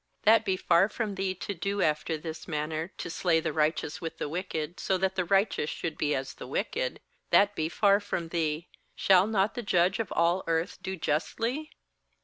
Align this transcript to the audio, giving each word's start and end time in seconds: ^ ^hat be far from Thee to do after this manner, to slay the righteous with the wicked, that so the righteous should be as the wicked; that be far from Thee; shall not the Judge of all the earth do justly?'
^ 0.27 0.33
^hat 0.33 0.43
be 0.43 0.57
far 0.57 0.89
from 0.89 1.13
Thee 1.13 1.35
to 1.35 1.53
do 1.53 1.83
after 1.83 2.17
this 2.17 2.47
manner, 2.47 2.91
to 2.97 3.07
slay 3.07 3.39
the 3.39 3.53
righteous 3.53 4.01
with 4.01 4.17
the 4.17 4.27
wicked, 4.27 4.77
that 4.77 4.79
so 4.79 4.97
the 4.97 5.23
righteous 5.25 5.69
should 5.69 5.95
be 5.95 6.15
as 6.15 6.33
the 6.33 6.47
wicked; 6.47 6.99
that 7.29 7.53
be 7.55 7.69
far 7.69 7.99
from 7.99 8.29
Thee; 8.29 8.67
shall 8.95 9.27
not 9.27 9.53
the 9.53 9.61
Judge 9.61 9.99
of 9.99 10.11
all 10.13 10.41
the 10.41 10.51
earth 10.53 10.79
do 10.81 10.95
justly?' 10.95 11.69